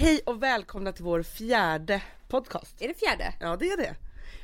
[0.00, 2.82] Hej och välkomna till vår fjärde podcast.
[2.82, 3.34] Är det fjärde?
[3.40, 3.94] Ja det är det.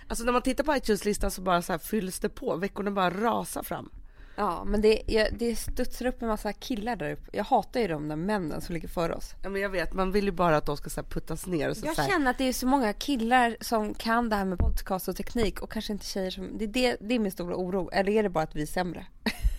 [0.08, 3.11] Alltså när man tittar på iTunes-listan så bara så här fylls det på, veckorna bara
[3.11, 3.90] rasar fram.
[4.37, 7.37] Ja, men det, jag, det studsar upp en massa killar där uppe.
[7.37, 9.35] Jag hatar ju de där männen som ligger före oss.
[9.43, 11.68] Ja men jag vet, man vill ju bara att de ska så här puttas ner.
[11.71, 14.36] Och så Jag så här, känner att det är så många killar som kan det
[14.36, 16.59] här med podcast och teknik och kanske inte tjejer som...
[16.59, 17.91] Det är, det, det är min stora oro.
[17.92, 19.06] Eller är det bara att vi är sämre?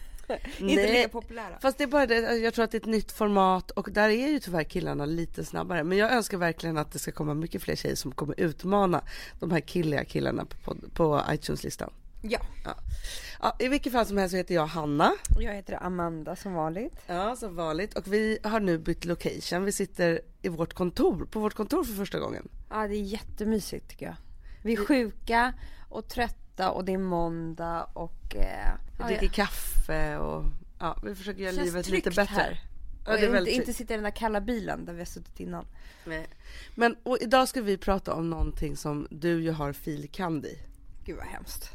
[0.57, 1.59] inte lika populära.
[1.61, 4.09] Fast det är bara det, jag tror att det är ett nytt format och där
[4.09, 5.83] är ju tyvärr killarna lite snabbare.
[5.83, 9.03] Men jag önskar verkligen att det ska komma mycket fler tjejer som kommer utmana
[9.39, 11.89] de här killiga killarna på, på, på iTunes-listan.
[12.21, 12.39] Ja.
[12.65, 12.75] Ja.
[13.41, 15.13] ja, i vilket fall som helst så heter jag Hanna.
[15.39, 16.95] Jag heter Amanda som vanligt.
[17.07, 17.97] Ja, som vanligt.
[17.97, 19.65] Och vi har nu bytt location.
[19.65, 22.47] Vi sitter i vårt kontor, på vårt kontor för första gången.
[22.69, 24.15] Ja, det är jättemysigt tycker jag.
[24.63, 25.53] Vi är sjuka
[25.89, 28.35] och trötta och det är måndag och...
[28.35, 30.43] Eh, Vi ja, dricker kaffe och
[30.79, 32.23] ja, vi försöker göra Känns livet lite bättre.
[32.35, 32.61] här.
[33.05, 33.77] Ja, och det är inte, väldigt inte tryggt.
[33.77, 35.65] sitta i den där kalla bilen där vi har suttit innan.
[36.05, 36.27] Nej.
[36.75, 40.59] Men och idag ska vi prata om någonting som du ju har filkand i.
[41.05, 41.69] Gud vad hemskt.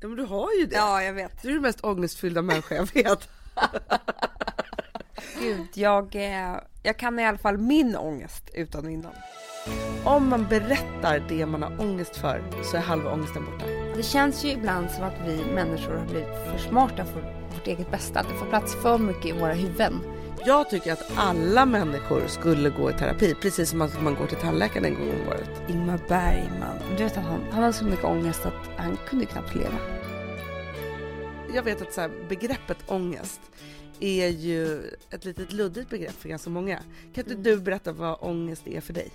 [0.00, 0.76] Ja men du har ju det.
[0.76, 1.42] Ja, jag vet.
[1.42, 3.28] Du är den mest ångestfyllda människa jag vet.
[5.40, 9.12] Gud, jag, eh, jag kan i alla fall min ångest utan och innan.
[10.04, 13.64] Om man berättar det man har ångest för så är halva ångesten borta.
[13.96, 17.20] Det känns ju ibland som att vi människor har blivit för smarta för
[17.54, 18.20] vårt eget bästa.
[18.20, 20.00] Att det får plats för mycket i våra huvuden.
[20.46, 24.36] Jag tycker att alla människor skulle gå i terapi, precis som att man går till
[24.36, 25.50] tandläkaren en gång om året.
[25.68, 29.54] Ingmar Bergman, du vet att han, han hade så mycket ångest att han kunde knappt
[29.54, 29.78] leva.
[31.54, 33.40] Jag vet att så här, begreppet ångest
[34.00, 36.78] är ju ett litet luddigt begrepp för ganska många.
[37.14, 39.10] Kan inte du berätta vad ångest är för dig?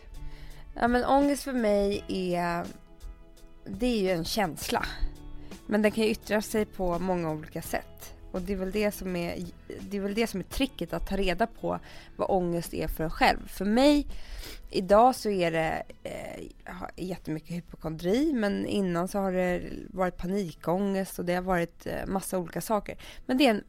[0.73, 2.65] Ja men ångest för mig är,
[3.69, 4.85] det är ju en känsla.
[5.65, 8.13] Men den kan ju yttra sig på många olika sätt.
[8.31, 9.45] Och det är väl det som är,
[9.79, 11.79] det är, väl det som är tricket att ta reda på
[12.15, 13.47] vad ångest är för en själv.
[13.47, 14.07] För mig,
[14.69, 16.43] idag så är det eh,
[16.95, 22.37] jättemycket hypokondri men innan så har det varit panikångest och det har varit eh, massa
[22.37, 22.97] olika saker.
[23.25, 23.63] Men det är en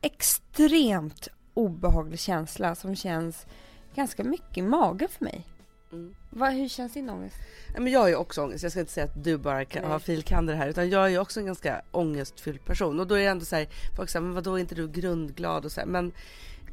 [0.00, 3.46] extremt obehaglig känsla som känns
[3.94, 5.44] ganska mycket i magen för mig.
[5.92, 6.14] Mm.
[6.30, 7.36] Vad, hur känns din ångest?
[7.72, 9.84] Nej, Men jag har ju också ångest, jag ska inte säga att du bara kan,
[9.84, 13.00] har filkander här utan jag är ju också en ganska ångestfylld person.
[13.00, 15.64] Och då är det ändå så här, folk säger men vadå är inte du grundglad?
[15.64, 16.12] Och så här, men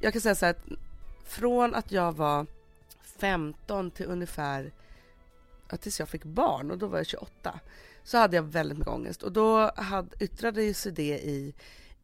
[0.02, 0.66] jag kan säga så här att
[1.26, 2.46] från att jag var
[3.20, 4.72] 15 till ungefär
[5.70, 7.60] ja, tills jag fick barn och då var jag 28
[8.04, 9.24] så hade jag väldigt mycket ångest.
[9.24, 11.54] Och då hade, yttrade sig det i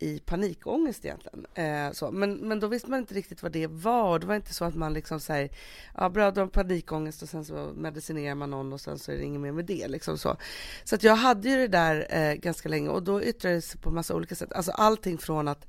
[0.01, 1.45] i panikångest egentligen.
[1.53, 2.11] Eh, så.
[2.11, 4.19] Men, men då visste man inte riktigt vad det var.
[4.19, 5.49] Det var inte så att man liksom säger,
[5.97, 9.15] ja bra du har panikångest och sen så medicinerar man någon och sen så är
[9.15, 9.87] det inget mer med det.
[9.87, 10.37] Liksom så
[10.83, 13.81] så att jag hade ju det där eh, ganska länge och då yttrade det sig
[13.81, 14.53] på massa olika sätt.
[14.53, 15.67] Alltså allting från att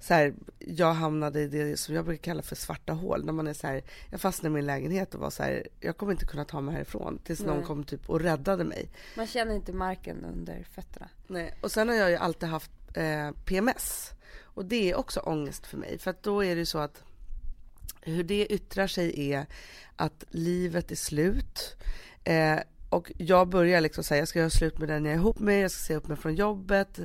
[0.00, 3.24] så här, jag hamnade i det som jag brukar kalla för svarta hål.
[3.24, 5.96] När man är så här, jag fastnade i min lägenhet och var så här, jag
[5.96, 7.66] kommer inte kunna ta mig härifrån tills någon Nej.
[7.66, 8.90] kom typ och räddade mig.
[9.16, 11.08] Man känner inte marken under fötterna.
[11.26, 11.54] Nej.
[11.60, 14.12] Och sen har jag ju alltid haft eh, PMS.
[14.42, 15.98] Och det är också ångest för mig.
[15.98, 17.02] För att då är det ju så att
[18.00, 19.46] hur det yttrar sig är
[19.96, 21.76] att livet är slut.
[22.24, 22.58] Eh,
[22.90, 25.64] och jag börjar liksom säga, jag ska göra slut med den jag är ihop med,
[25.64, 26.98] jag ska säga upp mig från jobbet,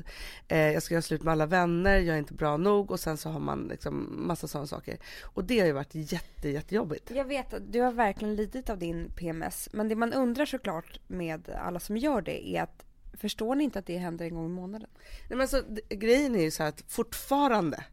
[0.48, 3.18] eh, jag ska göra slut med alla vänner, jag är inte bra nog och sen
[3.18, 4.98] så har man liksom massa sådana saker.
[5.24, 7.12] Och det har ju varit jätte, jättejobbigt.
[7.12, 9.70] Jag vet att du har verkligen lidit av din PMS.
[9.72, 12.86] Men det man undrar såklart med alla som gör det är att
[13.22, 14.90] förstår ni inte att det händer en gång i månaden?
[14.94, 17.84] Nej, men alltså, grejen är ju så här att fortfarande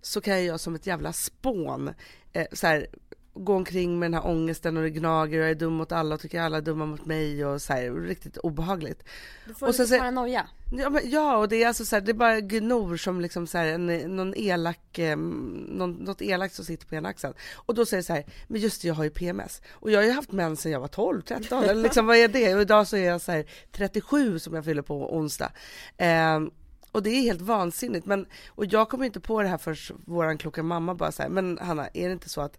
[0.00, 1.90] så kan jag som ett jävla spån
[2.32, 2.86] eh, så här,
[3.34, 6.14] gå omkring med den här ångesten och det gnager och jag är dum mot alla
[6.14, 9.04] och tycker alla är dumma mot mig och så här, riktigt obehagligt.
[9.46, 10.46] Du får Och lite så- paranoia.
[10.72, 13.46] Ja, men, ja och det är alltså så här, det är bara gnor som liksom
[13.46, 13.86] så här, en,
[14.16, 17.34] någon elak, eh, någon, något elakt som sitter på ena axeln.
[17.54, 19.62] Och då säger det så här, men just det, jag har ju PMS.
[19.70, 22.28] Och jag har ju haft mens sedan jag var 12, 13 eller liksom vad är
[22.28, 22.54] det?
[22.54, 25.52] Och idag så är jag så här 37 som jag fyller på onsdag.
[25.96, 26.50] Ehm,
[26.92, 28.06] och det är helt vansinnigt.
[28.06, 29.78] Men, och jag kommer inte på det här för
[30.10, 32.58] våran kloka mamma bara så här, men Hanna, är det inte så att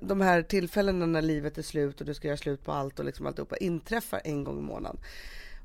[0.00, 3.04] de- här tillfällena när livet är slut och du ska göra slut på allt och
[3.04, 5.00] liksom alltihopa inträffar en gång i månaden.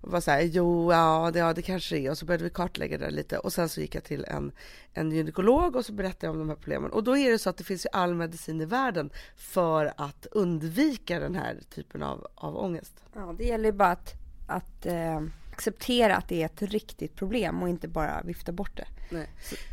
[0.02, 2.12] Och var så här, jo, ja det, ja, det kanske det är.
[2.12, 3.38] Och så började vi kartlägga det lite.
[3.38, 4.52] Och sen så gick jag till en,
[4.94, 6.92] en gynekolog och så berättade jag om de här problemen.
[6.92, 10.28] Och då är det så att det finns ju all medicin i världen för att
[10.32, 12.94] undvika den här typen av, av ångest.
[13.14, 14.14] Ja, det gäller ju bara att,
[14.48, 15.22] att eh,
[15.56, 18.88] acceptera att det är ett riktigt problem och inte bara vifta bort det.
[19.10, 19.30] Nej.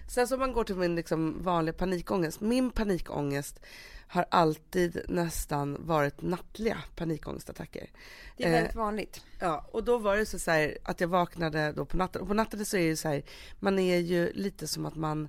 [0.08, 2.40] Sen så om man går till min liksom vanliga panikångest.
[2.40, 3.60] Min panikångest
[4.06, 7.90] har alltid nästan varit nattliga panikångestattacker.
[8.36, 9.20] Det är Eh, väldigt vanligt.
[9.40, 12.22] Ja, och då var det så, så här att jag vaknade då på natten.
[12.22, 13.22] Och på natten så är det ju så här,
[13.60, 15.28] man är ju lite som att man,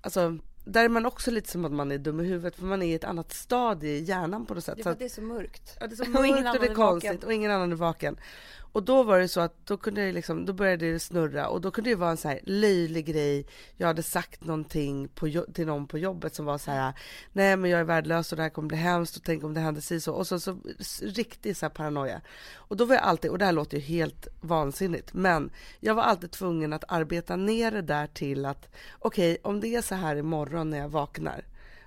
[0.00, 2.82] alltså där är man också lite som att man är dum i huvudet för man
[2.82, 4.76] är i ett annat stadie i hjärnan på något sätt.
[4.76, 5.76] Det, Så är att- det är så mörkt.
[5.80, 7.26] Ja, det är så Och mörkt och, annan det är konstigt vaken.
[7.26, 8.16] och ingen annan är vaken.
[8.74, 11.60] Och då var det så att då kunde jag liksom, då började det snurra och
[11.60, 13.46] då kunde det vara en så här löjlig grej.
[13.76, 16.92] Jag hade sagt någonting på, till någon på jobbet som var så här,
[17.32, 19.60] nej men jag är värdelös och det här kommer bli hemskt och tänk om det
[19.60, 20.12] händer sig så.
[20.12, 20.58] Och så, så
[21.00, 22.20] riktig så här paranoia.
[22.54, 25.50] Och då var jag alltid, och det här låter ju helt vansinnigt, men
[25.80, 28.68] jag var alltid tvungen att arbeta ner det där till att
[28.98, 31.44] okej, om det är så här imorgon när jag vaknar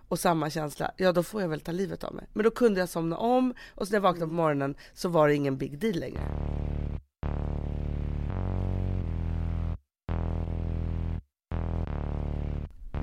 [0.07, 2.25] och samma känsla, ja då får jag väl ta livet av mig.
[2.33, 5.27] Men då kunde jag somna om och så när jag vaknade på morgonen så var
[5.27, 6.21] det ingen big deal längre.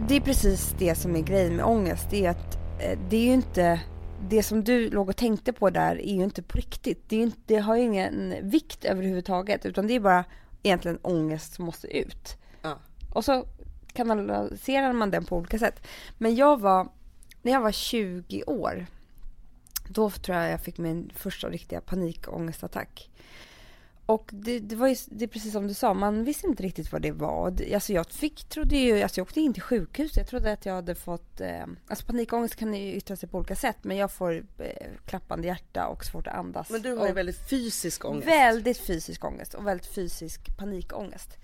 [0.08, 2.06] Det är precis det som är grejen med ångest.
[2.10, 3.80] Det är att eh, det är ju inte
[4.28, 7.08] det som du låg och tänkte på där är ju inte på riktigt.
[7.08, 10.24] Det, inte, det har ju ingen vikt överhuvudtaget utan det är bara
[10.62, 12.36] egentligen ångest som måste ut.
[12.62, 12.78] Ja.
[13.14, 13.46] Och så
[13.92, 15.86] kanaliserar man den på olika sätt.
[16.18, 16.88] Men jag var,
[17.42, 18.86] när jag var 20 år,
[19.88, 23.10] då tror jag jag fick min första riktiga panikångestattack.
[24.06, 26.92] Och det, det var ju det är precis som du sa, man visste inte riktigt
[26.92, 27.54] vad det var.
[27.74, 30.74] Alltså jag fick, trodde ju, alltså jag åkte in till sjukhus, jag trodde att jag
[30.74, 34.44] hade fått, eh, alltså panikångest kan ju yttra sig på olika sätt, men jag får
[34.58, 36.70] eh, klappande hjärta och svårt att andas.
[36.70, 38.28] Men du har ju väldigt fysisk ångest.
[38.28, 41.38] Väldigt fysisk ångest och väldigt fysisk panikångest.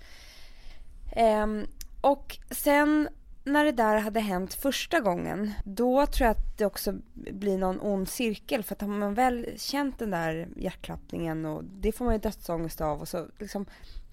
[1.15, 1.67] Ehm,
[2.01, 3.09] och sen
[3.43, 7.79] när det där hade hänt första gången, då tror jag att det också blir någon
[7.81, 8.63] ond cirkel.
[8.63, 12.81] För att har man väl känt den där hjärtklappningen och det får man ju dödsångest
[12.81, 13.65] av och så liksom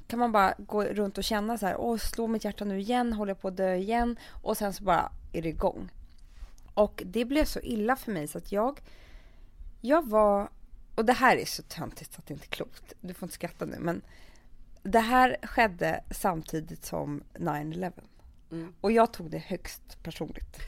[0.07, 3.13] kan man bara gå runt och känna så här, åh slår mitt hjärta nu igen,
[3.13, 4.17] håller jag på att dö igen?
[4.43, 5.89] Och sen så bara är det igång.
[6.75, 8.81] Och det blev så illa för mig så att jag,
[9.81, 10.49] jag var,
[10.95, 13.35] och det här är så töntigt så att det inte är klokt, du får inte
[13.35, 14.03] skratta nu men
[14.83, 17.93] det här skedde samtidigt som 9-11.
[18.50, 18.73] Mm.
[18.81, 20.61] Och jag tog det högst personligt.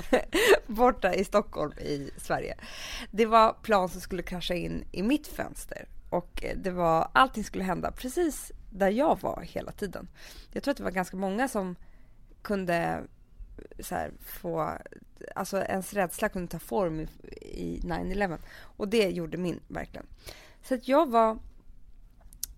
[0.66, 2.56] Borta i Stockholm i Sverige.
[3.10, 5.88] Det var plan som skulle krascha in i mitt fönster.
[6.10, 10.08] Och eh, det var, allting skulle hända precis där jag var hela tiden.
[10.52, 11.76] Jag tror att det var ganska många som
[12.42, 14.78] kunde eh, så här, få,
[15.34, 17.08] alltså ens rädsla kunde ta form i,
[17.40, 18.38] i 9-11.
[18.58, 20.06] Och det gjorde min verkligen.
[20.62, 21.38] Så att jag var,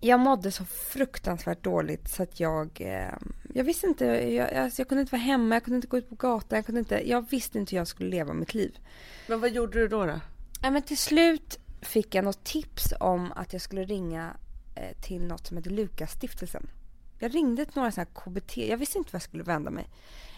[0.03, 3.13] jag mådde så fruktansvärt dåligt så att jag, eh,
[3.53, 6.09] jag visste inte, jag, alltså jag kunde inte vara hemma, jag kunde inte gå ut
[6.09, 8.77] på gatan, jag kunde inte, jag visste inte hur jag skulle leva mitt liv.
[9.27, 10.05] Men vad gjorde du då?
[10.05, 10.19] då?
[10.61, 14.37] Ja, men till slut fick jag något tips om att jag skulle ringa
[14.75, 16.69] eh, till något som heter Lukasstiftelsen.
[17.19, 19.89] Jag ringde till några sådana här KBT, jag visste inte vad jag skulle vända mig.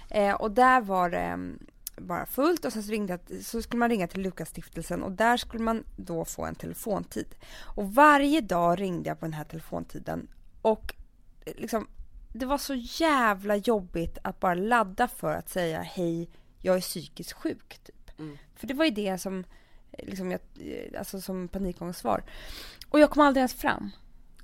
[0.09, 1.59] Eh, och där var det mm,
[1.97, 5.37] bara fullt och sen så, ringde jag, så skulle man ringa till Lukasstiftelsen och där
[5.37, 7.35] skulle man då få en telefontid.
[7.61, 10.27] Och varje dag ringde jag på den här telefontiden
[10.61, 10.95] och
[11.45, 11.87] eh, liksom,
[12.33, 16.29] det var så jävla jobbigt att bara ladda för att säga hej,
[16.61, 17.79] jag är psykiskt sjuk.
[17.83, 18.19] Typ.
[18.19, 18.37] Mm.
[18.55, 19.43] För det var ju det som,
[19.91, 22.23] eh, liksom, jag, eh, alltså, som panikångest var.
[22.89, 23.91] Och jag kom aldrig ens fram.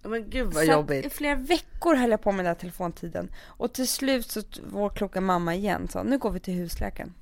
[0.04, 1.06] Men gud vad Så jobbigt.
[1.06, 3.32] I flera veckor höll jag på med den där telefontiden.
[3.44, 7.14] Och till slut så vår kloka mamma igen sa nu går vi till husläkaren.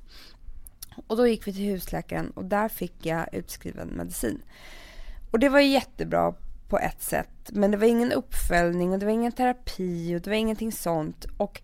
[1.08, 4.42] Och då gick vi till husläkaren och där fick jag utskriven medicin.
[5.32, 6.34] Och det var ju jättebra
[6.70, 7.50] på ett sätt.
[7.52, 11.26] Men det var ingen uppföljning och det var ingen terapi och det var ingenting sånt.
[11.38, 11.62] Och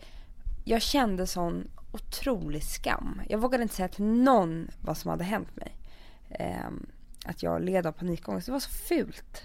[0.64, 3.22] jag kände sån otrolig skam.
[3.30, 5.76] Jag vågade inte säga till någon vad som hade hänt mig.
[6.30, 6.86] Ehm,
[7.26, 8.46] att jag led av panikångest.
[8.46, 9.42] Det var så fult.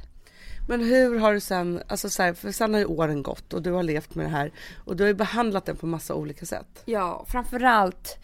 [0.69, 3.63] Men hur har du sen, alltså så här, för sen har ju åren gått och
[3.63, 4.53] du har levt med det här
[4.85, 6.83] och du har ju behandlat den på massa olika sätt.
[6.85, 8.19] Ja, framförallt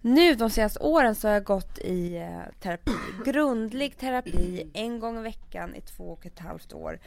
[0.00, 2.92] nu de senaste åren så har jag gått i eh, terapi.
[3.24, 6.98] Grundlig terapi en gång i veckan i två och ett halvt år.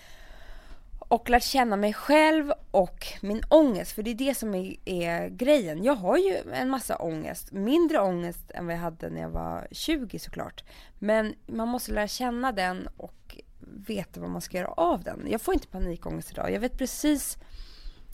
[1.00, 3.92] Och lärt känna mig själv och min ångest.
[3.92, 5.84] För det är det som är, är grejen.
[5.84, 7.52] Jag har ju en massa ångest.
[7.52, 10.64] Mindre ångest än vad jag hade när jag var 20 såklart.
[11.00, 13.38] Men man måste lära känna den och
[13.72, 15.28] veta vad man ska göra av den.
[15.30, 16.52] Jag får inte panikångest idag.
[16.52, 17.38] Jag vet precis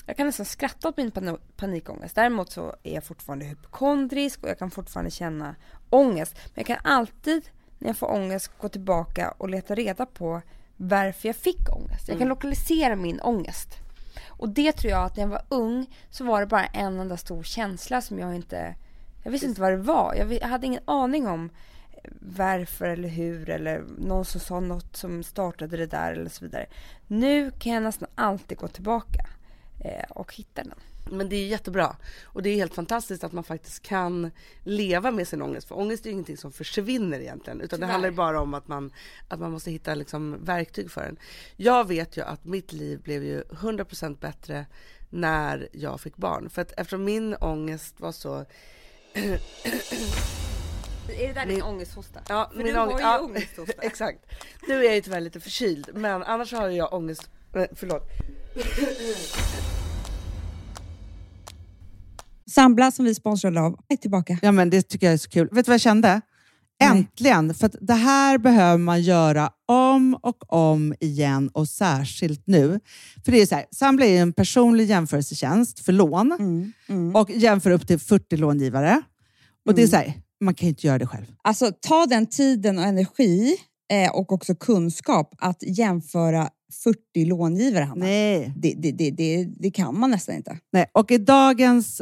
[0.08, 2.16] jag kan nästan skratta åt min pan- panikångest.
[2.16, 5.56] Däremot så är jag fortfarande hypokondrisk och jag kan fortfarande känna
[5.90, 6.36] ångest.
[6.46, 10.42] Men jag kan alltid när jag får ångest gå tillbaka och leta reda på
[10.78, 12.08] varför jag fick ångest.
[12.08, 13.70] Jag kan lokalisera min ångest.
[14.28, 17.18] Och det tror jag att när jag var ung så var det bara en enda
[17.18, 18.76] stor känsla som jag inte...
[19.24, 20.16] Jag visste inte vad det var.
[20.16, 21.50] Jag hade ingen aning om
[22.20, 26.66] varför eller hur eller någon som sa något som startade det där eller så vidare.
[27.08, 29.28] Nu kan jag nästan alltid gå tillbaka
[29.80, 30.80] eh, och hitta den.
[31.12, 34.32] Men det är jättebra och det är helt fantastiskt att man faktiskt kan
[34.64, 35.68] leva med sin ångest.
[35.68, 37.88] För ångest är ju ingenting som försvinner egentligen utan Tyvärr.
[37.88, 38.92] det handlar bara om att man,
[39.28, 41.18] att man måste hitta liksom verktyg för den.
[41.56, 44.66] Jag vet ju att mitt liv blev ju 100% bättre
[45.10, 46.50] när jag fick barn.
[46.50, 48.46] För att eftersom min ångest var så
[51.10, 52.20] Är det där din Min- ångesthosta?
[52.30, 53.74] Ja, För du har ju ja, ångesthosta.
[53.82, 54.20] Exakt.
[54.68, 57.30] Nu är jag ju tyvärr lite förkyld, men annars har jag ångest.
[57.56, 58.04] eh, Förlåt.
[62.52, 64.38] Sambla som vi sponsrade av är tillbaka.
[64.42, 65.48] Ja, men det tycker jag är så kul.
[65.52, 66.22] Vet du vad jag kände?
[66.84, 67.54] Äntligen!
[67.54, 72.80] För att det här behöver man göra om och om igen och särskilt nu.
[73.26, 77.16] För det är så här, Sambla är en personlig jämförelsetjänst för lån Mm, mm.
[77.16, 79.02] och jämför upp till 40 långivare.
[79.66, 81.26] Och det är så här, man kan ju inte göra det själv.
[81.42, 83.58] Alltså ta den tiden och energi
[83.94, 86.50] eh, och också kunskap att jämföra
[86.84, 88.06] 40 långivare, Hanna.
[88.06, 88.54] Nej.
[88.56, 90.60] Det, det, det, det, det kan man nästan inte.
[90.72, 90.86] Nej.
[90.94, 92.02] Och i dagens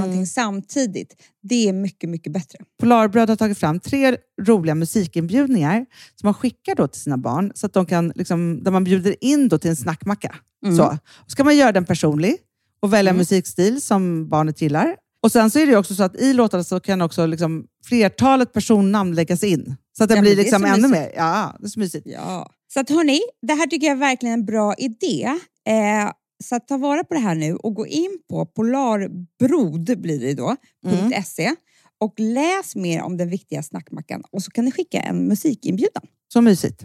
[0.00, 1.16] någonting samtidigt.
[1.42, 2.58] Det är mycket, mycket bättre.
[2.80, 7.66] Polarbröd har tagit fram tre roliga musikinbjudningar som man skickar då till sina barn, så
[7.66, 10.34] att de kan, liksom, där man bjuder in då till en snackmacka.
[10.76, 10.98] Så.
[11.24, 12.36] Och ska man göra den personlig
[12.82, 14.96] och välja musikstil som barnet gillar.
[15.22, 18.52] Och Sen så är det också så att i låtarna så kan också liksom flertalet
[18.52, 19.76] personnamn läggas in.
[19.98, 20.90] Så att det Ja, blir liksom ännu mysigt.
[20.90, 21.12] mer.
[21.16, 22.06] Ja, det är så mysigt.
[22.10, 22.50] Ja.
[22.72, 25.24] Så att hörni, det här tycker jag är verkligen en bra idé.
[25.68, 26.12] Eh,
[26.44, 30.34] så att ta vara på det här nu och gå in på polarbrod blir det
[30.34, 30.56] då,
[31.24, 31.54] .se
[31.98, 36.02] och läs mer om den viktiga snackmackan och så kan ni skicka en musikinbjudan.
[36.32, 36.84] Så mysigt.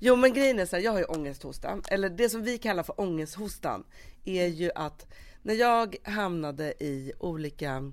[0.00, 2.82] Jo men grejen är så här, jag har ju ångesthosta, eller det som vi kallar
[2.82, 3.84] för ångesthostan
[4.24, 5.12] är ju att
[5.42, 7.92] när jag hamnade i olika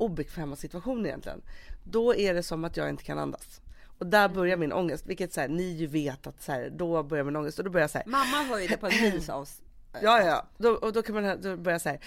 [0.00, 1.42] obekväma situationer egentligen,
[1.84, 3.60] då är det som att jag inte kan andas.
[3.98, 7.02] Och där börjar min ångest, vilket så här, ni ju vet att så här, då
[7.02, 9.02] börjar min ångest och då börjar jag så här, Mamma hör ju det på en
[9.02, 9.48] mils av...
[10.02, 12.00] Ja, ja, då, och då kan man då börja så här.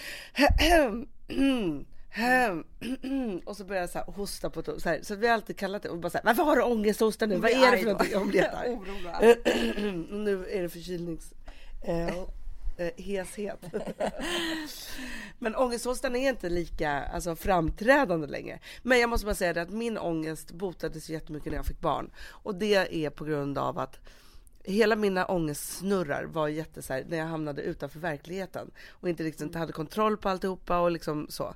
[3.45, 5.57] Och så börjar jag så här hosta på ett, så, här, så vi har alltid
[5.57, 7.37] kallat det och bara så här, varför har du ångesthosta nu?
[7.37, 8.11] Vad är det för någonting?
[8.11, 8.41] Jag blir
[10.23, 11.33] nu är det förkylnings...
[12.77, 13.59] Eh, heshet.
[15.39, 18.59] Men ångesthostan är inte lika alltså, framträdande längre.
[18.83, 22.11] Men jag måste bara säga det att min ångest botades jättemycket när jag fick barn.
[22.27, 23.99] Och det är på grund av att
[24.63, 29.41] hela mina ångestsnurrar var jätte så här, när jag hamnade utanför verkligheten och inte riktigt
[29.41, 31.55] inte hade kontroll på alltihopa och liksom så.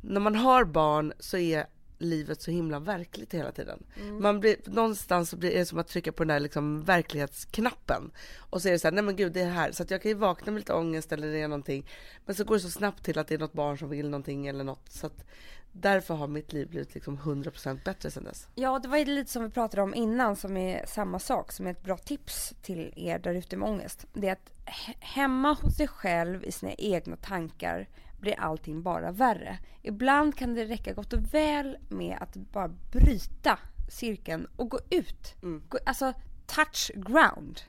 [0.00, 1.66] När man har barn så är
[1.98, 3.82] livet så himla verkligt hela tiden.
[4.20, 8.10] Man blir, någonstans så blir det som att trycka på den där liksom verklighetsknappen
[8.50, 9.72] och så är det så här, nej men gud det är här.
[9.72, 11.86] Så att jag kan ju vakna med lite ångest eller det är någonting.
[12.26, 14.46] Men så går det så snabbt till att det är något barn som vill någonting
[14.46, 14.92] eller något.
[14.92, 15.24] Så att
[15.72, 18.48] därför har mitt liv blivit liksom 100% bättre sen dess.
[18.54, 21.66] Ja, det var ju lite som vi pratade om innan som är samma sak som
[21.66, 24.06] är ett bra tips till er där ute med ångest.
[24.12, 27.88] Det är att he- hemma hos sig själv i sina egna tankar
[28.26, 29.58] blir allting bara värre.
[29.82, 35.34] Ibland kan det räcka gott och väl med att bara bryta cirkeln och gå ut.
[35.68, 36.12] Gå, alltså
[36.46, 37.60] touch ground.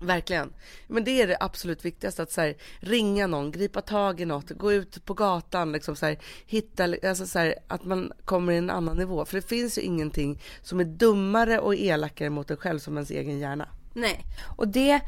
[0.00, 0.52] Verkligen.
[0.86, 4.50] Men det är det absolut viktigaste, att så här, ringa någon, gripa tag i något,
[4.50, 8.56] gå ut på gatan, liksom så här, hitta, alltså så här, att man kommer i
[8.56, 9.24] en annan nivå.
[9.24, 13.10] För det finns ju ingenting som är dummare och elakare mot en själv som ens
[13.10, 13.68] egen hjärna.
[13.92, 14.24] Nej.
[14.56, 15.00] Och det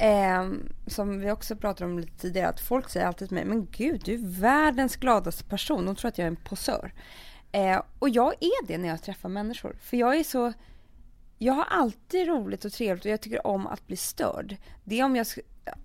[0.00, 0.50] eh,
[0.86, 4.02] som vi också pratade om lite tidigare, att folk säger alltid till mig, men gud
[4.04, 5.86] du är världens gladaste person.
[5.86, 6.92] De tror att jag är en posör.
[7.52, 9.76] Eh, och jag är det när jag träffar människor.
[9.80, 10.52] För jag är så,
[11.38, 14.56] jag har alltid roligt och trevligt och jag tycker om att bli störd.
[14.84, 15.26] Det är om jag,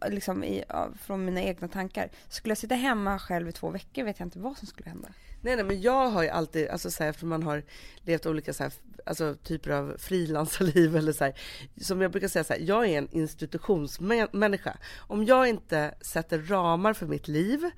[0.08, 0.64] liksom i,
[1.02, 2.10] från mina egna tankar.
[2.28, 5.10] Skulle jag sitta hemma själv i två veckor vet jag inte vad som skulle hända.
[5.46, 7.64] Nej, nej, men jag har ju alltid, alltså så här, eftersom man har
[8.02, 8.74] levt olika så här,
[9.06, 11.34] alltså, typer av frilansarliv eller så här,
[11.82, 14.78] som jag brukar säga så här, jag är en institutionsmänniska.
[14.98, 17.70] Om jag inte sätter ramar för mitt liv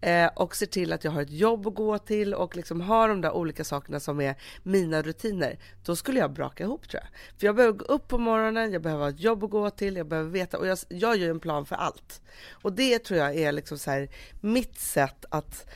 [0.00, 3.08] eh, och ser till att jag har ett jobb att gå till och liksom har
[3.08, 7.38] de där olika sakerna som är mina rutiner, då skulle jag braka ihop tror jag.
[7.40, 9.96] För jag behöver gå upp på morgonen, jag behöver ha ett jobb att gå till,
[9.96, 12.22] jag behöver veta och jag, jag gör en plan för allt.
[12.50, 14.08] Och det tror jag är liksom så här,
[14.40, 15.66] mitt sätt att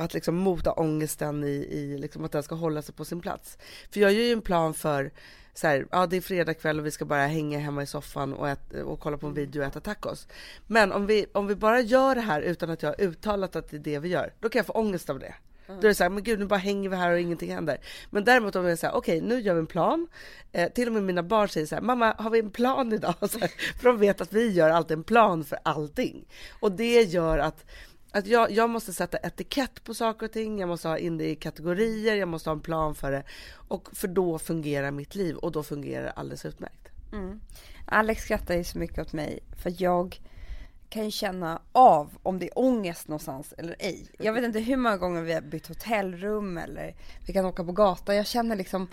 [0.00, 3.58] att liksom mota ångesten i, i liksom att den ska hålla sig på sin plats.
[3.90, 5.10] För jag gör ju en plan för
[5.54, 8.34] så här, ja det är fredag kväll och vi ska bara hänga hemma i soffan
[8.34, 10.28] och, ät, och kolla på en video och äta tacos.
[10.66, 13.68] Men om vi, om vi bara gör det här utan att jag har uttalat att
[13.68, 15.34] det är det vi gör, då kan jag få ångest av det.
[15.66, 17.78] Då är det så här, men gud nu bara hänger vi här och ingenting händer.
[18.10, 20.06] Men däremot om jag säger okej okay, nu gör vi en plan.
[20.52, 23.14] Eh, till och med mina barn säger så här, mamma har vi en plan idag?
[23.20, 26.28] Här, för de vet att vi gör alltid en plan för allting.
[26.60, 27.64] Och det gör att
[28.12, 31.30] att jag, jag måste sätta etikett på saker och ting, jag måste ha in det
[31.30, 33.22] i kategorier, jag måste ha en plan för det.
[33.52, 36.88] Och för då fungerar mitt liv och då fungerar det alldeles utmärkt.
[37.12, 37.40] Mm.
[37.86, 40.20] Alex skrattar ju så mycket åt mig för jag
[40.88, 44.06] kan ju känna av om det är ångest någonstans eller ej.
[44.18, 46.94] Jag vet inte hur många gånger vi har bytt hotellrum eller
[47.26, 48.16] vi kan åka på gatan.
[48.16, 48.88] Jag känner liksom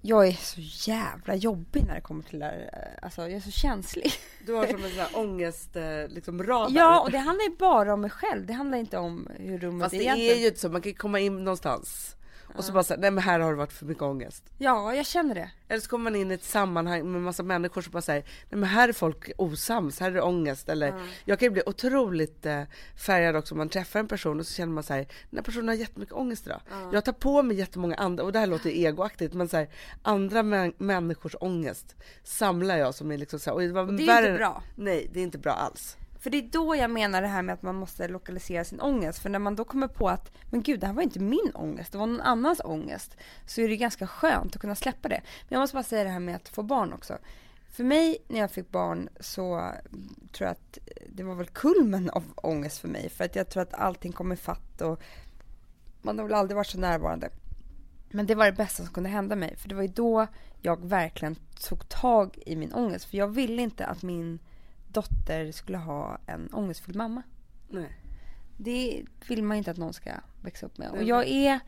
[0.00, 0.60] jag är så
[0.90, 2.98] jävla jobbig när det kommer till det här.
[3.02, 4.12] Alltså jag är så känslig.
[4.46, 6.76] Du har som en sån här ångest, eh, liksom radar.
[6.76, 8.46] Ja och det handlar ju bara om mig själv.
[8.46, 10.36] Det handlar inte om hur rummet Fast är det egentligen.
[10.36, 12.16] är ju inte så, man kan komma in någonstans
[12.56, 14.44] och så bara säga, nej men här har det varit för mycket ångest.
[14.58, 15.50] Ja, jag känner det.
[15.68, 18.60] Eller så kommer man in i ett sammanhang med massa människor som bara säger, nej
[18.60, 20.68] men här är folk osams, här är det ångest.
[20.68, 21.06] Eller mm.
[21.24, 22.62] jag kan ju bli otroligt eh,
[23.06, 25.42] färgad också om man träffar en person och så känner man så här, den här
[25.42, 26.60] personen har jättemycket ångest idag.
[26.72, 26.92] Mm.
[26.92, 29.68] Jag tar på mig jättemånga andra, och det här låter egoaktigt, men så här,
[30.02, 33.94] andra mä människors ångest samlar jag som är liksom så här, och det, var och
[33.94, 34.62] det är värre, inte bra.
[34.74, 35.96] Nej, det är inte bra alls.
[36.26, 39.18] För det är då jag menar det här med att man måste lokalisera sin ångest.
[39.18, 41.92] För när man då kommer på att, men gud det här var inte min ångest,
[41.92, 43.16] det var någon annans ångest.
[43.46, 45.20] Så är det ganska skönt att kunna släppa det.
[45.24, 47.18] Men jag måste bara säga det här med att få barn också.
[47.70, 49.72] För mig när jag fick barn så
[50.32, 53.08] tror jag att det var väl kulmen av ångest för mig.
[53.08, 55.02] För att jag tror att allting kom ifatt fatt och
[56.02, 57.30] man har väl aldrig varit så närvarande.
[58.10, 59.56] Men det var det bästa som kunde hända mig.
[59.56, 60.26] För det var ju då
[60.60, 61.36] jag verkligen
[61.68, 63.04] tog tag i min ångest.
[63.04, 64.38] För jag ville inte att min
[64.96, 67.22] dotter skulle ha en ångestfylld mamma.
[67.68, 67.92] Nej.
[68.56, 70.10] Det vill man inte att någon ska
[70.42, 70.90] växa upp med.
[70.90, 71.60] Och jag är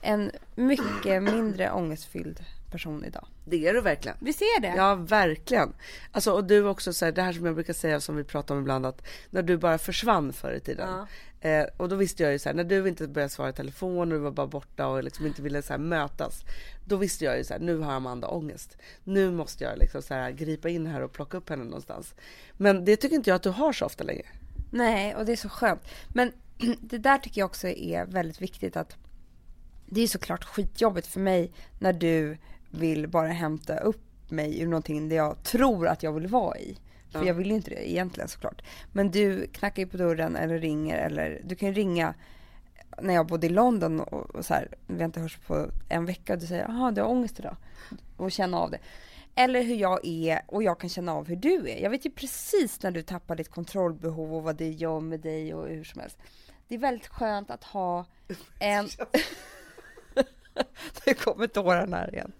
[0.00, 2.40] en mycket mindre ångestfylld
[2.70, 3.26] person idag.
[3.44, 4.16] Det är du verkligen.
[4.20, 4.74] Vi ser det.
[4.76, 5.72] Ja, verkligen.
[6.12, 8.54] Alltså, och du också så här, det här som jag brukar säga som vi pratar
[8.54, 10.88] om ibland att när du bara försvann förr i tiden.
[10.88, 11.06] Ja.
[11.42, 14.12] Eh, och då visste jag ju så här, när du inte började svara i telefon
[14.12, 16.44] och du var bara borta och liksom inte ville så här, mötas.
[16.84, 18.76] Då visste jag ju så här, nu har Amanda ångest.
[19.04, 22.14] Nu måste jag liksom så här, gripa in här och plocka upp henne någonstans.
[22.52, 24.26] Men det tycker inte jag att du har så ofta längre.
[24.70, 25.82] Nej, och det är så skönt.
[26.08, 26.32] Men
[26.80, 28.96] det där tycker jag också är väldigt viktigt att
[29.86, 32.38] det är såklart skitjobbigt för mig när du
[32.70, 36.76] vill bara hämta upp mig ur någonting där jag tror att jag vill vara i.
[37.12, 37.26] För ja.
[37.26, 38.62] jag vill ju inte det egentligen såklart.
[38.92, 42.14] Men du knackar ju på dörren eller ringer eller du kan ju ringa
[43.00, 46.06] när jag bodde i London och, och så här, vi har inte hörts på en
[46.06, 47.56] vecka och du säger jaha du har ångest idag
[48.16, 48.78] och känna av det.
[49.34, 51.82] Eller hur jag är och jag kan känna av hur du är.
[51.82, 55.54] Jag vet ju precis när du tappar ditt kontrollbehov och vad det gör med dig
[55.54, 56.18] och hur som helst.
[56.68, 58.06] Det är väldigt skönt att ha
[58.58, 58.88] en...
[61.06, 62.32] nu kommer tårarna här igen.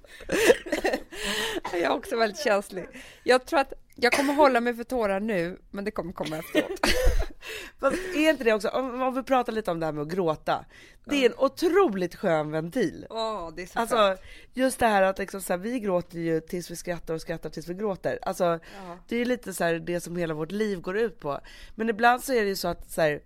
[1.73, 2.87] jag är också väldigt känslig.
[3.25, 6.81] Jag tror att jag kommer hålla mig för tårar nu, men det kommer komma efteråt.
[7.81, 10.09] Fast är inte det också, om, om, vi pratar lite om det här med att
[10.09, 10.65] gråta.
[11.05, 13.07] Det är en otroligt skön ventil.
[13.11, 14.21] Oh, det är så alltså, skönt.
[14.53, 17.51] just det här att liksom, så här, vi gråter ju tills vi skrattar och skrattar
[17.51, 18.19] tills vi gråter.
[18.23, 18.99] Alltså, ja.
[19.09, 21.41] Det är lite så här, det som hela vårt liv går ut på.
[21.75, 23.23] Men ibland så är det ju så att, så här,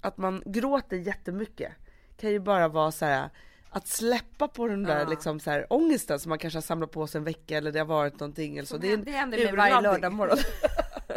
[0.00, 1.72] att man gråter jättemycket.
[2.16, 3.30] Kan ju bara vara så här
[3.76, 5.08] att släppa på den där ja.
[5.08, 7.78] liksom så här, ångesten som man kanske har samlat på sig en vecka eller det
[7.78, 8.56] har varit någonting.
[8.56, 8.76] Eller så.
[8.76, 10.38] Det, det händer mig varje lördag morgon.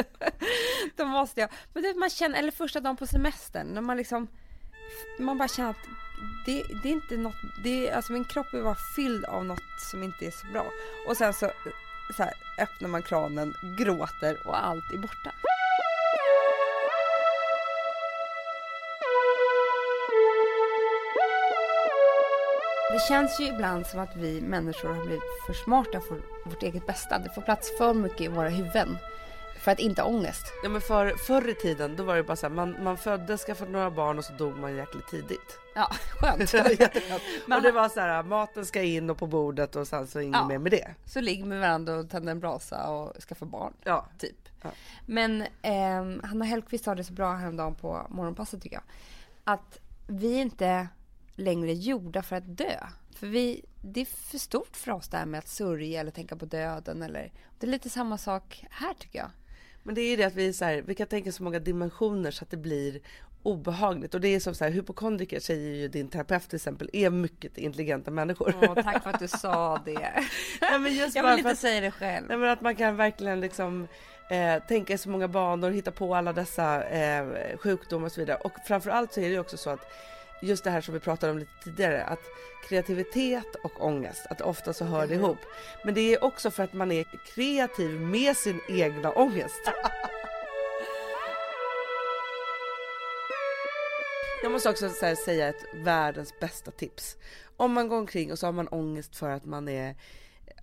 [0.95, 1.49] Då måste jag.
[1.73, 4.27] Men det man känner, eller första dagen på semestern när man liksom,
[5.19, 5.85] man bara känner att
[6.45, 9.81] det, det är inte något, det är, alltså min kropp är bara fylld av något
[9.91, 10.65] som inte är så bra.
[11.07, 11.51] Och sen så,
[12.17, 15.31] så här, öppnar man kranen, gråter och allt är borta.
[22.91, 26.87] Det känns ju ibland som att vi människor har blivit för smarta för vårt eget
[26.87, 27.19] bästa.
[27.19, 28.97] Det får plats för mycket i våra huvuden.
[29.59, 30.43] För att inte ha ångest.
[30.63, 33.41] Ja men för, förr i tiden då var det bara så här, man, man föddes,
[33.41, 35.59] skaffade några barn och så dog man jäkligt tidigt.
[35.75, 36.53] Ja, skönt.
[37.45, 40.19] men, och det var så här, maten ska in och på bordet och sen så
[40.19, 40.95] inget ja, mer med det.
[41.05, 43.73] Så ligger med varandra och tänder en brasa och skaffar barn.
[43.83, 44.05] Ja.
[44.19, 44.49] Typ.
[44.61, 44.69] Ja.
[45.05, 48.83] Men eh, Hanna Hellquist sa det så bra häromdagen på Morgonpasset tycker jag.
[49.43, 50.87] Att vi inte
[51.39, 52.77] längre gjorda för att dö.
[53.15, 56.35] För vi, det är för stort för oss det här med att sörja eller tänka
[56.35, 57.01] på döden.
[57.01, 59.29] Eller, det är lite samma sak här tycker jag.
[59.83, 62.31] Men det är ju det att vi, så här, vi kan tänka så många dimensioner
[62.31, 62.99] så att det blir
[63.43, 64.13] obehagligt.
[64.13, 67.57] Och det är som så här, hypokondriker säger ju din terapeut till exempel är mycket
[67.57, 68.55] intelligenta människor.
[68.61, 70.25] Åh, tack för att du sa det.
[70.61, 72.27] Nej, men just jag vill inte att, säga det själv.
[72.27, 73.87] nej, men att man kan verkligen liksom
[74.29, 78.37] eh, tänka i så många banor, hitta på alla dessa eh, sjukdomar och så vidare.
[78.37, 79.91] Och framförallt så är det ju också så att
[80.41, 82.19] just det här som vi pratade om lite tidigare, att
[82.67, 85.37] kreativitet och ångest, att ofta så hör det ihop.
[85.85, 89.61] Men det är också för att man är kreativ med sin egna ångest.
[94.43, 94.89] Jag måste också
[95.25, 97.17] säga ett världens bästa tips.
[97.57, 99.95] Om man går omkring och så har man ångest för att man är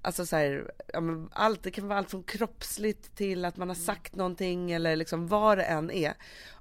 [0.03, 0.71] Alltså så här,
[1.33, 5.29] allt, det kan vara allt från kroppsligt till att man har sagt någonting eller liksom
[5.29, 6.15] vad det än är.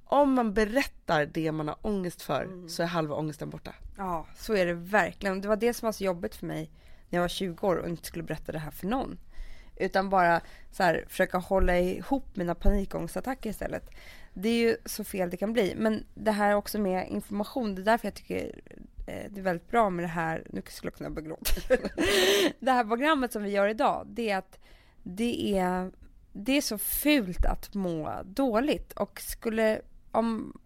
[0.06, 3.76] Om man berättar det man har ångest för så är halva ångesten borta.
[3.98, 5.42] Ja, så är det verkligen.
[5.42, 6.72] Det var det som var så jobbigt för mig
[7.10, 9.18] när jag var 20 år och inte skulle berätta det här för någon.
[9.76, 10.42] Utan bara
[10.72, 13.90] så här, försöka hålla ihop mina panikångestattacker istället.
[14.34, 15.74] Det är ju så fel det kan bli.
[15.78, 18.62] Men det här också med information, det är därför jag tycker
[19.08, 21.52] eh, det är väldigt bra med det här, nu skulle jag kunna börja gråta.
[22.60, 24.60] det här programmet som vi gör idag, det är att
[25.04, 25.92] det är,
[26.34, 29.82] det är så fult att må dåligt och skulle,
[30.16, 30.58] om,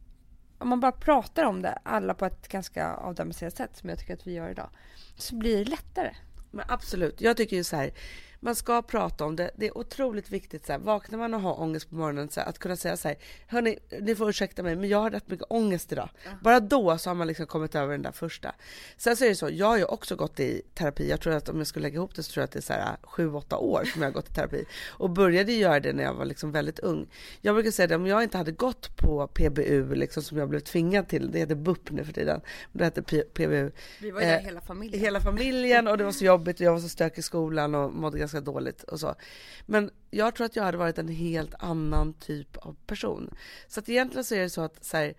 [0.57, 4.13] om man bara pratar om det, alla på ett ganska avdramatiserat sätt som jag tycker
[4.13, 4.69] att vi gör idag,
[5.15, 6.15] så blir det lättare.
[6.51, 7.91] Men absolut, jag tycker ju så här,
[8.39, 9.51] man ska prata om det.
[9.55, 12.47] Det är otroligt viktigt så här, vaknar man och har ångest på morgonen, så här,
[12.47, 15.45] att kunna säga så här, hörni, ni får ursäkta mig, men jag har rätt mycket
[15.49, 16.09] ångest idag.
[16.41, 18.55] Bara då så har man liksom kommit över den där första.
[18.97, 21.49] Sen så är det så, jag har ju också gått i terapi, jag tror att
[21.49, 23.33] om jag skulle lägga ihop det så tror jag att det är så här sju,
[23.33, 24.65] åtta år som jag har gått i terapi.
[24.89, 27.07] Och började göra det när jag var liksom väldigt ung.
[27.41, 30.59] Jag brukar säga det, om jag inte hade gått på PBU, liksom som jag blev
[30.59, 33.71] tvingad till, det heter BUP nu för tiden, det heter P- PBU.
[34.01, 35.01] Vi var ju Eh, där hela familjen.
[35.01, 37.93] Hela familjen och det var så jobbigt och jag var så stökig i skolan och
[37.93, 39.15] mådde ganska dåligt och så.
[39.65, 43.33] Men jag tror att jag hade varit en helt annan typ av person.
[43.67, 45.13] Så att egentligen så är det så att så här,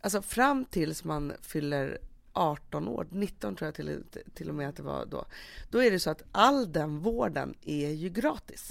[0.00, 1.98] alltså fram tills man fyller
[2.32, 4.02] 18 år, 19 tror jag till,
[4.34, 5.24] till och med att det var då.
[5.70, 8.70] Då är det så att all den vården är ju gratis.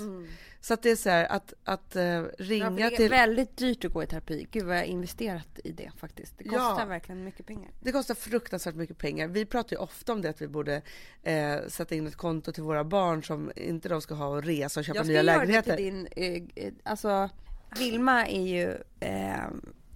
[0.61, 3.09] Så att det är så här att, att Ja, för ringa det är till...
[3.09, 4.47] väldigt dyrt att gå i terapi.
[4.51, 6.37] Gud vad jag har investerat i det faktiskt.
[6.37, 6.69] Det Ja.
[6.69, 7.71] kostar verkligen mycket pengar.
[7.81, 9.27] Det kostar fruktansvärt mycket pengar.
[9.27, 10.81] Vi pratar ju ofta om det att vi borde
[11.23, 14.79] eh, sätta in ett konto till våra barn som inte de ska ha och resa
[14.79, 15.71] och köpa Jag ska nya göra lägenheter.
[15.71, 17.29] det till din, eh, alltså
[17.79, 19.45] Vilma är ju eh,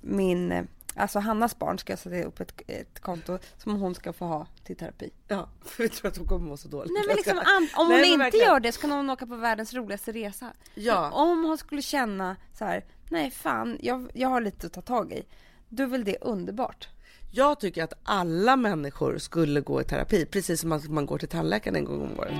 [0.02, 4.48] min, alltså Hannas barn ska sätta upp ett, ett konto som hon ska få ha
[4.64, 5.10] till terapi.
[5.28, 6.92] Ja, för vi tror att de kommer må så dåligt.
[6.94, 8.46] Nej men liksom, om Nej, hon men inte verkligen.
[8.48, 10.54] gör det så kan hon åka på världens roligaste resa.
[10.76, 11.02] Ja.
[11.02, 14.82] Men Om hon skulle känna så här, nej fan, jag, jag har lite att ta
[14.82, 15.26] tag i.
[15.70, 16.90] Då är väl det underbart.
[17.32, 21.28] Jag tycker att alla människor skulle gå i terapi, precis som att man går till
[21.30, 22.40] tandläkaren en gång om året.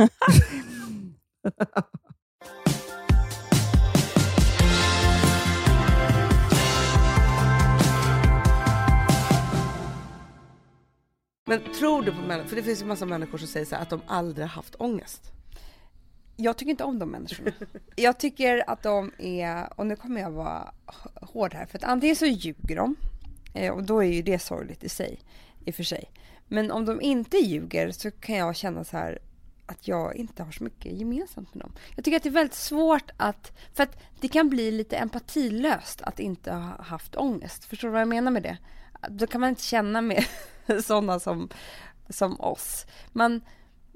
[11.46, 13.82] Men tror du på människor, för det finns ju massa människor som säger så här,
[13.82, 15.22] att de aldrig haft ångest.
[16.36, 17.52] Jag tycker inte om de människorna.
[17.96, 20.74] Jag tycker att de är, och nu kommer jag vara
[21.14, 22.96] hård här, för att antingen så ljuger de,
[23.54, 25.20] eh, och då är ju det sorgligt i sig,
[25.64, 26.10] i och för sig.
[26.48, 29.18] Men om de inte ljuger så kan jag känna så här
[29.70, 31.72] att jag inte har så mycket gemensamt med dem.
[31.96, 36.02] Jag tycker att det är väldigt svårt att, för att det kan bli lite empatilöst
[36.02, 37.64] att inte ha haft ångest.
[37.64, 38.58] Förstår du vad jag menar med det?
[39.08, 40.24] Då kan man inte känna med
[40.84, 41.48] sådana som,
[42.08, 42.86] som oss.
[43.12, 43.40] Man,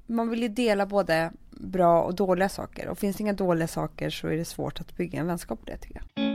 [0.06, 2.88] man vill ju dela både bra och dåliga saker.
[2.88, 5.66] Och finns det inga dåliga saker så är det svårt att bygga en vänskap på
[5.66, 6.33] det tycker jag.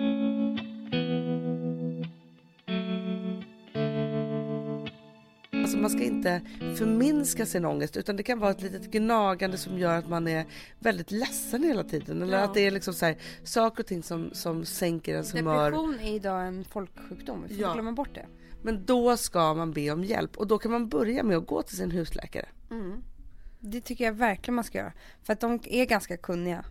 [5.70, 6.42] Alltså man ska inte
[6.78, 10.46] förminska sin ångest utan det kan vara ett litet gnagande som gör att man är
[10.80, 12.22] väldigt ledsen hela tiden.
[12.22, 12.44] Eller Ja.
[12.44, 15.72] att det är liksom så här, saker och ting som, som sänker ens humör.
[15.72, 17.44] Depression är idag en folksjukdom.
[17.48, 17.74] Vi får Ja.
[17.74, 18.26] glömma bort det.
[18.62, 21.62] Men då ska man be om hjälp och då kan man börja med att gå
[21.62, 22.46] till sin husläkare.
[22.72, 23.02] Mm.
[23.60, 24.94] Det tycker jag verkligen man ska göra.
[25.24, 26.66] För att de är ganska kunniga.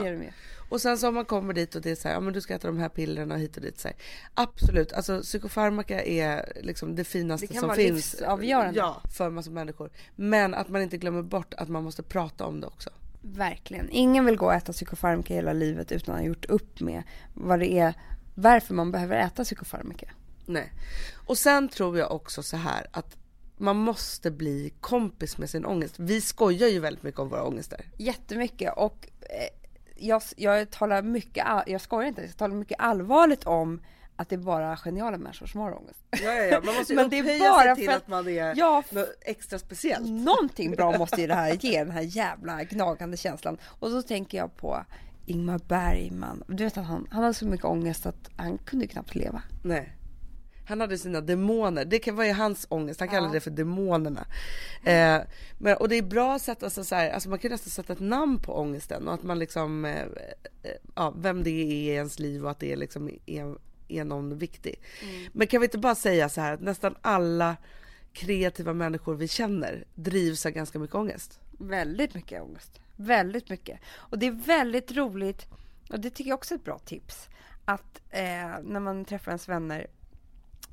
[0.00, 0.30] Det är de ju.
[0.68, 2.40] Och sen så om man kommer dit och det är så här, ja men du
[2.40, 3.80] ska äta de här pillerna hit och dit.
[3.80, 3.96] Så här.
[4.34, 8.12] Absolut, alltså psykofarmaka är liksom det finaste Det kan som vara finns.
[8.12, 8.78] livsavgörande.
[8.78, 9.90] Ja, för massa människor.
[10.16, 12.90] Men att man inte glömmer bort att man måste prata om det också.
[13.22, 13.88] Verkligen.
[13.90, 17.02] Ingen vill gå och äta psykofarmaka hela livet utan att ha gjort upp med
[17.34, 17.94] vad det är,
[18.34, 20.06] varför man behöver äta psykofarmaka.
[20.46, 20.72] Nej.
[21.26, 23.16] Och sen tror jag också så här att
[23.56, 25.94] man måste bli kompis med sin ångest.
[25.98, 27.84] Vi skojar ju väldigt mycket om våra ångester.
[27.98, 29.61] Jättemycket och eh,
[30.06, 33.82] jag, jag talar mycket, jag skojar inte, jag talar mycket allvarligt om
[34.16, 35.98] att det är bara geniala människor som har ångest.
[36.10, 36.60] Ja, ja, ja.
[36.64, 40.08] Man måste Men det är bara för att- man är Ja, något extra speciellt.
[40.10, 43.58] Någonting bra måste ju det här ge, den här jävla gnagande känslan.
[43.64, 44.84] Och då tänker jag på
[45.26, 46.42] Ingmar Bergman.
[46.46, 49.42] Du vet att han, han hade så mycket ångest att han kunde knappt leva.
[49.64, 49.92] Nej.
[50.66, 51.84] Han hade sina demoner.
[51.84, 53.00] Det vara ju hans ångest.
[53.00, 54.26] Han kallar det för demonerna.
[54.84, 55.20] Eh,
[55.58, 57.92] men, och det är bra att sätta sig så här, alltså man kan nästan sätta
[57.92, 60.00] ett namn på ångesten och att man liksom, eh,
[60.62, 63.54] eh, ja, vem det är i ens liv och att det är liksom är,
[63.88, 64.80] är någon viktig.
[65.32, 67.56] Men kan vi inte bara säga så här att nästan alla
[68.12, 71.40] kreativa människor vi känner drivs av ganska mycket ångest.
[71.58, 72.80] Väldigt mycket ångest.
[72.96, 73.80] Väldigt mycket.
[73.94, 75.46] Och det är väldigt roligt,
[75.90, 77.28] och det tycker jag också är ett bra tips,
[77.64, 78.22] att eh,
[78.62, 79.86] när man träffar ens vänner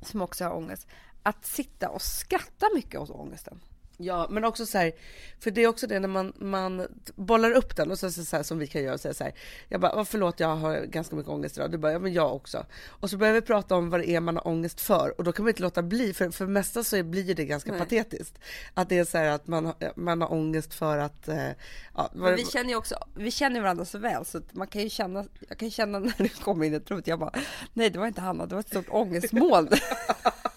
[0.02, 0.86] som också har ångest,
[1.22, 3.60] att sitta och skratta mycket åt ångesten.
[4.02, 4.92] Ja, men också så här,
[5.38, 6.86] för det är också det när man, man
[7.16, 9.24] bollar upp den och så, så, så här, som vi kan göra och säga så
[9.24, 9.32] här.
[9.68, 11.70] Jag bara, "Ja, förlåt jag har ganska mycket ångest idag.
[11.70, 12.66] Du bara, ja men jag också.
[12.86, 15.32] Och så börjar vi prata om vad det är man har ångest för och då
[15.32, 17.80] kan man inte låta bli, för för det mesta så blir det ganska Nej.
[17.80, 18.38] patetiskt.
[18.74, 21.48] Att det är så här att man, man har ångest för att, eh,
[21.96, 24.90] ja, Men vi känner ju också, vi känner varandra så väl så man kan ju
[24.90, 27.32] känna, jag kan ju känna när du kommer in i ett rum, jag bara,
[27.72, 29.68] nej det var inte Hanna, det var ett stort ångestmoln.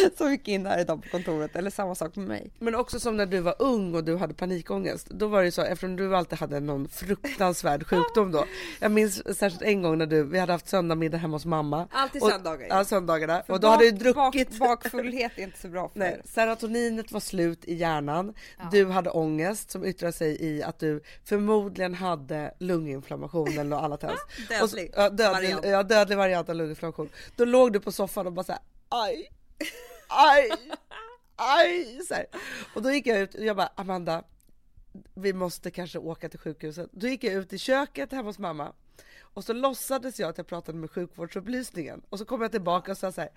[0.16, 2.50] som gick in här idag på kontoret, eller samma sak med mig.
[2.58, 5.06] Men också som när du var ung och du hade panikångest.
[5.10, 8.44] Då var det ju så, eftersom du alltid hade någon fruktansvärd sjukdom då.
[8.80, 11.88] Jag minns särskilt en gång när du, vi hade haft söndagmiddag hemma hos mamma.
[11.90, 12.66] Alltid och, söndagar.
[12.68, 13.42] Ja, söndagarna.
[13.46, 14.58] För och då hade du bak- druckit.
[14.58, 18.34] Bak, bakfullhet är inte så bra för Nej, serotoninet var slut i hjärnan.
[18.72, 24.02] Du hade ångest som yttrade sig i att du förmodligen hade lunginflammation eller något annat
[24.02, 24.24] hemskt.
[24.62, 25.64] Och Dödlig ja, dödlig, variant.
[25.66, 27.08] ja, dödlig variant av lunginflammation.
[27.36, 29.30] Då låg du på soffan och bara såhär, aj,
[30.08, 30.50] aj,
[31.36, 32.00] aj.
[32.08, 32.26] Så här.
[32.74, 34.24] Och då gick jag ut och jag bara, Amanda,
[35.14, 36.90] vi måste kanske åka till sjukhuset.
[36.92, 38.72] Då gick jag ut i köket hemma hos mamma
[39.20, 42.98] och så låtsades jag att jag pratade med sjukvårdsupplysningen och så kom jag tillbaka och
[42.98, 43.30] sa så här.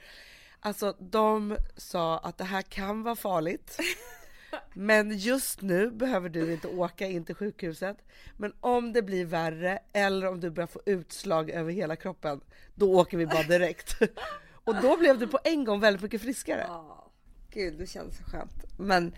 [0.59, 3.77] Alltså de sa att det här kan vara farligt.
[4.73, 7.97] Men just nu behöver du inte åka in till sjukhuset.
[8.37, 12.41] Men om det blir värre eller om du börjar få utslag över hela kroppen,
[12.75, 13.95] då åker vi bara direkt.
[14.69, 16.65] Och då blev du på en gång väldigt mycket friskare.
[16.67, 17.11] Ja,
[17.49, 18.79] gud det känns så skönt.
[18.79, 19.13] Men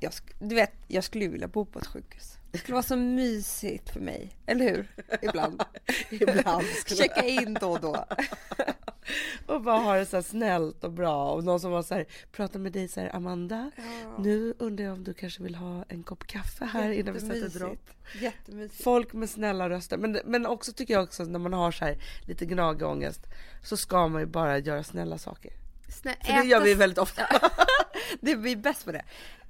[0.00, 2.38] jag, du vet, jag skulle vilja bo på ett sjukhus.
[2.50, 4.86] Det skulle vara så mysigt för mig, eller hur?
[5.22, 5.62] Ibland.
[6.10, 8.06] Ibland Checka in då och då.
[9.46, 12.58] Och bara ha det så snällt och bra och någon som var så här, pratar
[12.58, 13.70] med dig så här, Amanda,
[14.18, 17.58] nu undrar jag om du kanske vill ha en kopp kaffe här innan vi sätter
[17.58, 17.90] dropp.
[18.20, 18.84] Jättemysigt.
[18.84, 21.96] Folk med snälla röster, men, men också tycker jag också när man har så här
[22.26, 23.20] lite gnagångest
[23.62, 25.52] så ska man ju bara göra snälla saker.
[25.88, 27.22] Snä, För det gör vi väldigt ofta.
[28.20, 29.04] Det blir bäst på det.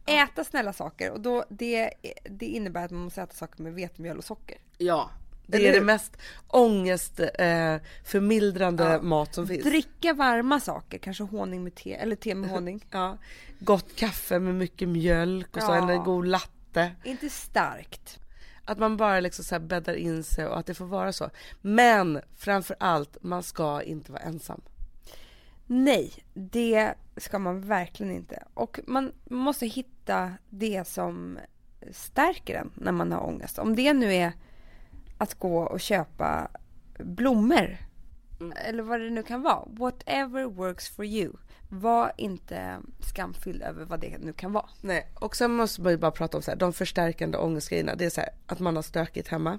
[0.06, 1.90] Äta snälla saker och då, det,
[2.30, 4.58] det innebär att man måste äta saker med vetemjöl och socker.
[4.78, 5.10] Ja,
[5.46, 5.84] det Eller är det hur?
[5.86, 6.16] mest
[6.48, 9.64] ångestförmildrande eh, förmildrande mat som finns.
[9.64, 12.84] Dricka varma saker, kanske honung med te, eller te med honung.
[12.90, 13.18] Ja,
[13.58, 15.90] gott kaffe med mycket mjölk och så Ja.
[15.92, 16.92] en god latte.
[17.04, 18.18] Inte starkt.
[18.64, 21.30] Att man bara liksom så här bäddar in sig och att det får vara så.
[21.60, 24.60] Men framför allt, man ska inte vara ensam.
[25.66, 28.42] Nej, det ska man verkligen inte.
[28.54, 31.38] Och man måste hitta det som
[31.90, 33.58] stärker en när man har ångest.
[33.58, 34.32] Om det nu är
[35.18, 36.48] att gå och köpa
[36.98, 37.76] blommor.
[38.56, 39.64] Eller vad det nu kan vara.
[39.66, 41.32] Whatever works for you.
[41.68, 44.68] Var inte skamfylld över vad det nu kan vara.
[44.80, 47.94] Nej, och sen måste man ju bara prata om så här, de förstärkande ångestgrejerna.
[47.94, 49.58] Det är så här, att man har stökigt hemma.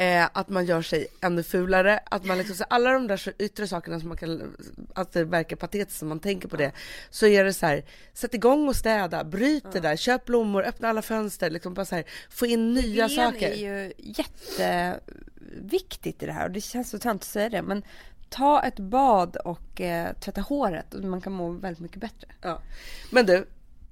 [0.00, 3.68] Eh, att man gör sig ännu fulare, att man liksom, så alla de där yttre
[3.68, 4.56] sakerna som man kan,
[4.94, 6.72] att det verkar patetiskt när man tänker på det,
[7.10, 10.88] så är det så här, sätt igång och städa, bryt det där, köp blommor, öppna
[10.88, 13.50] alla fönster, liksom bara så här, få in nya Hygien saker.
[13.50, 17.82] är ju jätteviktigt i det här och det känns så töntigt att säga det men
[18.28, 22.28] ta ett bad och eh, tvätta håret och man kan må väldigt mycket bättre.
[22.40, 22.62] Ja.
[23.10, 23.46] Men du,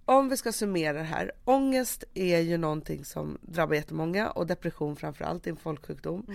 [0.09, 1.33] om vi ska summera det här.
[1.45, 6.27] Ångest är ju någonting som drabbar jättemånga och depression framför allt är en folksjukdom.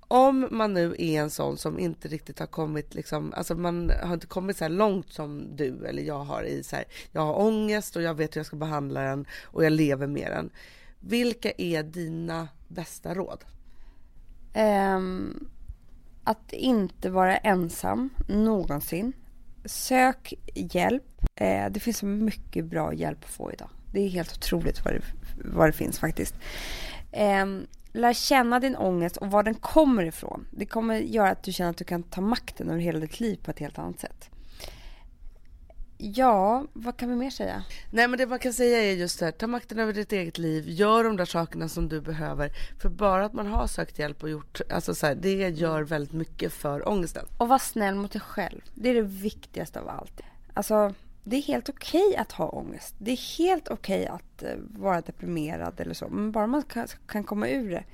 [0.00, 4.14] Om man nu är en sån som inte riktigt har kommit liksom, alltså man har
[4.14, 7.96] inte kommit så långt som du eller jag har i så här, jag har ångest
[7.96, 10.50] och jag vet hur jag ska behandla den och jag lever med den.
[11.00, 13.44] Vilka är dina bästa råd?
[14.52, 15.48] Ehm,
[16.24, 19.12] att inte vara ensam någonsin.
[19.64, 21.02] Sök hjälp.
[21.34, 23.68] Eh, det finns så mycket bra hjälp att få idag.
[23.92, 25.00] Det är helt otroligt vad det,
[25.44, 26.34] vad det finns faktiskt.
[27.12, 30.46] Ehm, lär känna din ångest och var den kommer ifrån.
[30.50, 33.38] Det kommer göra att du känner att du kan ta makten över hela ditt liv
[33.42, 34.30] på ett helt annat sätt.
[36.02, 37.64] Ja, vad kan vi mer säga?
[37.90, 40.38] Nej men det man kan säga är just det här, ta makten över ditt eget
[40.38, 42.52] liv, gör de där sakerna som du behöver.
[42.82, 46.12] För bara att man har sökt hjälp och gjort, alltså så här, det gör väldigt
[46.12, 47.26] mycket för ångesten.
[47.38, 48.60] Och var snäll mot dig själv.
[48.74, 50.20] Det är det viktigaste av allt.
[50.54, 52.94] Alltså, det är helt okej att ha ångest.
[52.98, 56.08] Det är helt okej att eh, vara deprimerad eller så.
[56.08, 57.84] Men bara man kan, kan komma ur det,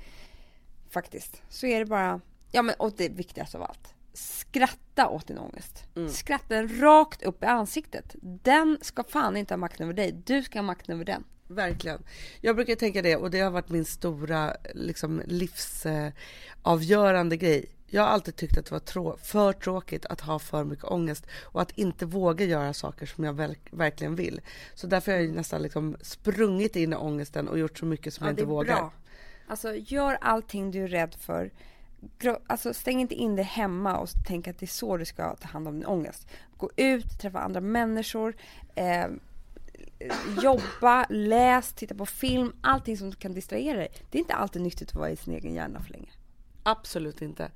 [0.89, 2.21] faktiskt, så är det bara...
[2.51, 3.93] Ja, men och det viktigaste av allt.
[4.17, 5.83] Skratta åt din ångest.
[6.09, 8.15] Skratta den rakt upp i ansiktet.
[8.21, 10.11] Den ska fan inte ha makten över dig.
[10.25, 11.23] Du ska ha makten över den.
[11.47, 12.03] Verkligen.
[12.41, 15.21] Jag brukar tänka det och det har varit min stora liksom,
[16.63, 17.65] livsavgörande grej.
[17.89, 21.25] Jag har alltid tyckt att det var trå- för tråkigt att ha för mycket ångest
[21.43, 24.41] och att inte våga göra saker som jag verk- verkligen vill.
[24.75, 28.25] Så därför har jag nästan liksom sprungit in i ångesten och gjort så mycket som
[28.25, 28.75] jag inte vågar.
[29.47, 31.51] Alltså gör allting du är rädd för.
[32.47, 35.47] Alltså stäng inte in dig hemma och tänk att det är så du ska ta
[35.47, 36.27] hand om din ångest.
[36.57, 38.35] Gå ut, träffa andra människor,
[38.75, 39.07] eh,
[40.41, 43.87] jobba, läs, titta på film, allting som kan distrahera dig.
[44.11, 46.09] Det är inte alltid nyttigt att vara i sin egen hjärna för länge.
[46.63, 47.51] Absolut inte.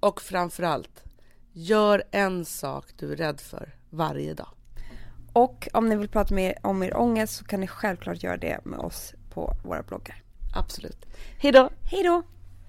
[0.00, 1.04] Och framförallt,
[1.52, 4.48] gör en sak du är rädd för varje dag.
[5.32, 8.64] Och om ni vill prata mer om er ångest så kan ni självklart göra det
[8.64, 10.22] med oss på våra bloggar.
[10.54, 11.06] Absolut.
[11.38, 11.70] Hej då!
[11.90, 12.22] Hej då!